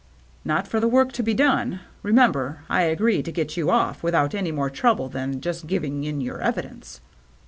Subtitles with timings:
[0.43, 1.81] "Not for the work to be done.
[2.01, 6.21] Remember, I agree to get you off without any more trouble than just giving in
[6.21, 7.01] your evidence."